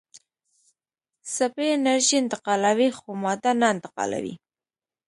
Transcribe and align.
څپې 1.33 1.67
انرژي 1.77 2.15
انتقالوي 2.23 2.89
خو 2.97 3.07
ماده 3.23 3.51
نه 3.61 3.67
انتقالوي. 3.73 4.33